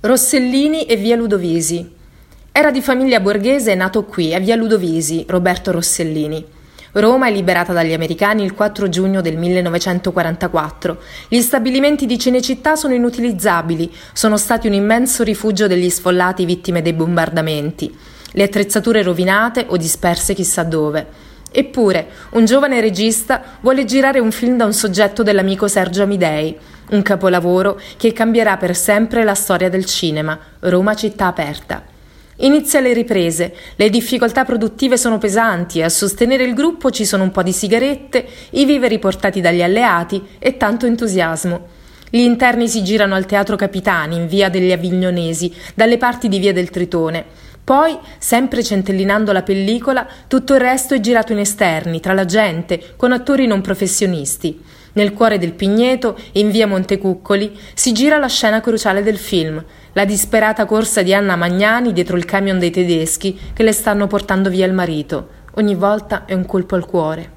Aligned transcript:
Rossellini 0.00 0.84
e 0.84 0.94
via 0.94 1.16
Ludovisi. 1.16 1.90
Era 2.52 2.70
di 2.70 2.80
famiglia 2.80 3.18
borghese 3.18 3.72
e 3.72 3.74
nato 3.74 4.04
qui, 4.04 4.32
a 4.32 4.38
via 4.38 4.54
Ludovisi, 4.54 5.24
Roberto 5.26 5.72
Rossellini. 5.72 6.44
Roma 6.92 7.26
è 7.26 7.32
liberata 7.32 7.72
dagli 7.72 7.92
americani 7.92 8.44
il 8.44 8.54
4 8.54 8.88
giugno 8.88 9.20
del 9.20 9.36
1944. 9.36 10.98
Gli 11.26 11.40
stabilimenti 11.40 12.06
di 12.06 12.16
Cinecittà 12.16 12.76
sono 12.76 12.94
inutilizzabili, 12.94 13.92
sono 14.12 14.36
stati 14.36 14.68
un 14.68 14.74
immenso 14.74 15.24
rifugio 15.24 15.66
degli 15.66 15.90
sfollati 15.90 16.44
vittime 16.44 16.80
dei 16.80 16.92
bombardamenti. 16.92 17.92
Le 18.30 18.42
attrezzature 18.44 19.02
rovinate 19.02 19.66
o 19.68 19.76
disperse 19.76 20.32
chissà 20.32 20.62
dove. 20.62 21.06
Eppure, 21.50 22.08
un 22.32 22.44
giovane 22.44 22.80
regista 22.80 23.42
vuole 23.62 23.84
girare 23.84 24.20
un 24.20 24.30
film 24.30 24.58
da 24.58 24.64
un 24.64 24.72
soggetto 24.72 25.24
dell'amico 25.24 25.66
Sergio 25.66 26.04
Amidei 26.04 26.56
un 26.90 27.02
capolavoro 27.02 27.80
che 27.96 28.12
cambierà 28.12 28.56
per 28.56 28.74
sempre 28.74 29.24
la 29.24 29.34
storia 29.34 29.68
del 29.68 29.84
cinema, 29.84 30.38
Roma 30.60 30.94
città 30.94 31.26
aperta. 31.26 31.82
Inizia 32.40 32.78
le 32.78 32.92
riprese, 32.92 33.54
le 33.74 33.90
difficoltà 33.90 34.44
produttive 34.44 34.96
sono 34.96 35.18
pesanti 35.18 35.82
a 35.82 35.88
sostenere 35.88 36.44
il 36.44 36.54
gruppo 36.54 36.90
ci 36.90 37.04
sono 37.04 37.24
un 37.24 37.32
po' 37.32 37.42
di 37.42 37.52
sigarette, 37.52 38.24
i 38.50 38.64
viveri 38.64 39.00
portati 39.00 39.40
dagli 39.40 39.62
alleati 39.62 40.24
e 40.38 40.56
tanto 40.56 40.86
entusiasmo. 40.86 41.66
Gli 42.10 42.20
interni 42.20 42.68
si 42.68 42.84
girano 42.84 43.16
al 43.16 43.26
Teatro 43.26 43.56
Capitani, 43.56 44.16
in 44.16 44.28
via 44.28 44.48
degli 44.48 44.70
Avignonesi, 44.70 45.52
dalle 45.74 45.98
parti 45.98 46.28
di 46.28 46.38
via 46.38 46.52
del 46.52 46.70
Tritone. 46.70 47.24
Poi, 47.68 47.98
sempre 48.16 48.62
centellinando 48.62 49.30
la 49.30 49.42
pellicola, 49.42 50.06
tutto 50.26 50.54
il 50.54 50.60
resto 50.60 50.94
è 50.94 51.00
girato 51.00 51.32
in 51.32 51.38
esterni, 51.40 52.00
tra 52.00 52.14
la 52.14 52.24
gente, 52.24 52.94
con 52.96 53.12
attori 53.12 53.46
non 53.46 53.60
professionisti. 53.60 54.64
Nel 54.92 55.12
cuore 55.12 55.36
del 55.36 55.52
Pigneto, 55.52 56.16
in 56.32 56.50
via 56.50 56.66
Montecuccoli, 56.66 57.54
si 57.74 57.92
gira 57.92 58.16
la 58.16 58.26
scena 58.26 58.62
cruciale 58.62 59.02
del 59.02 59.18
film, 59.18 59.62
la 59.92 60.06
disperata 60.06 60.64
corsa 60.64 61.02
di 61.02 61.12
Anna 61.12 61.36
Magnani 61.36 61.92
dietro 61.92 62.16
il 62.16 62.24
camion 62.24 62.58
dei 62.58 62.70
tedeschi 62.70 63.38
che 63.52 63.62
le 63.62 63.72
stanno 63.72 64.06
portando 64.06 64.48
via 64.48 64.64
il 64.64 64.72
marito. 64.72 65.28
Ogni 65.56 65.74
volta 65.74 66.24
è 66.24 66.32
un 66.32 66.46
colpo 66.46 66.74
al 66.74 66.86
cuore. 66.86 67.36